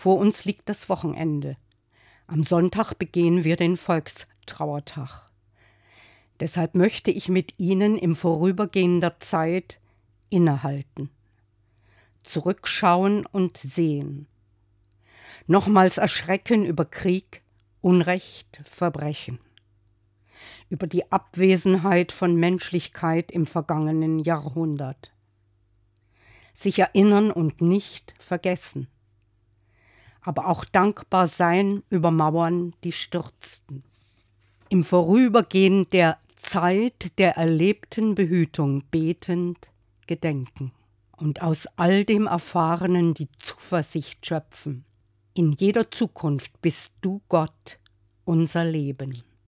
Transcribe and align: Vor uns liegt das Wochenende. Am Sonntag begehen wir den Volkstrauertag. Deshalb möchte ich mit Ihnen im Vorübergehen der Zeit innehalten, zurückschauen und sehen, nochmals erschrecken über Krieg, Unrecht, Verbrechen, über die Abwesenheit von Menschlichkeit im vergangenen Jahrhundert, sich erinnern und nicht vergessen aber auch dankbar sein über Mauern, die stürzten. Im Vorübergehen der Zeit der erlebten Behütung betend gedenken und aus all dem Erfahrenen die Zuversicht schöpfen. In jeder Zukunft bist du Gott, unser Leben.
Vor 0.00 0.18
uns 0.18 0.44
liegt 0.44 0.68
das 0.68 0.88
Wochenende. 0.88 1.56
Am 2.28 2.44
Sonntag 2.44 2.94
begehen 3.00 3.42
wir 3.42 3.56
den 3.56 3.76
Volkstrauertag. 3.76 5.28
Deshalb 6.38 6.76
möchte 6.76 7.10
ich 7.10 7.28
mit 7.28 7.54
Ihnen 7.58 7.98
im 7.98 8.14
Vorübergehen 8.14 9.00
der 9.00 9.18
Zeit 9.18 9.80
innehalten, 10.30 11.10
zurückschauen 12.22 13.26
und 13.26 13.56
sehen, 13.56 14.28
nochmals 15.48 15.98
erschrecken 15.98 16.64
über 16.64 16.84
Krieg, 16.84 17.42
Unrecht, 17.80 18.60
Verbrechen, 18.70 19.40
über 20.68 20.86
die 20.86 21.10
Abwesenheit 21.10 22.12
von 22.12 22.36
Menschlichkeit 22.36 23.32
im 23.32 23.46
vergangenen 23.46 24.20
Jahrhundert, 24.20 25.12
sich 26.54 26.78
erinnern 26.78 27.32
und 27.32 27.60
nicht 27.60 28.14
vergessen 28.20 28.86
aber 30.22 30.48
auch 30.48 30.64
dankbar 30.64 31.26
sein 31.26 31.82
über 31.90 32.10
Mauern, 32.10 32.74
die 32.84 32.92
stürzten. 32.92 33.82
Im 34.68 34.84
Vorübergehen 34.84 35.88
der 35.90 36.18
Zeit 36.36 37.18
der 37.18 37.36
erlebten 37.36 38.14
Behütung 38.14 38.84
betend 38.90 39.70
gedenken 40.06 40.72
und 41.16 41.42
aus 41.42 41.66
all 41.76 42.04
dem 42.04 42.26
Erfahrenen 42.26 43.14
die 43.14 43.28
Zuversicht 43.38 44.24
schöpfen. 44.24 44.84
In 45.34 45.52
jeder 45.52 45.90
Zukunft 45.90 46.60
bist 46.62 46.94
du 47.00 47.20
Gott, 47.28 47.78
unser 48.24 48.64
Leben. 48.64 49.22